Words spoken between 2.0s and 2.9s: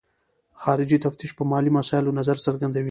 نظر څرګندوي.